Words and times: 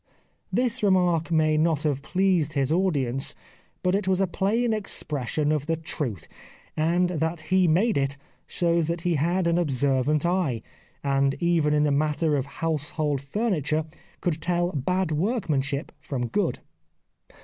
This 0.51 0.81
remark 0.81 1.29
may 1.29 1.57
not 1.57 1.83
have 1.83 2.01
pleased 2.01 2.53
his 2.53 2.71
audience, 2.71 3.35
but 3.83 3.93
it 3.93 4.07
was 4.07 4.19
a 4.19 4.25
plain 4.25 4.73
expression 4.73 5.51
of 5.51 5.67
the 5.67 5.75
truth, 5.75 6.27
and 6.75 7.09
that 7.11 7.39
he 7.39 7.67
made 7.67 7.99
it 7.99 8.17
shows 8.47 8.87
that 8.87 9.01
he 9.01 9.13
had 9.13 9.45
an 9.45 9.59
observant 9.59 10.25
eye, 10.25 10.63
and 11.03 11.35
even 11.39 11.71
in 11.71 11.83
the 11.83 11.91
matter 11.91 12.35
of 12.35 12.47
household 12.47 13.19
furni 13.21 13.63
ture 13.63 13.85
could 14.21 14.41
tell 14.41 14.71
bad 14.71 15.11
workmanship 15.11 15.91
from 16.01 16.25
good. 16.29 16.57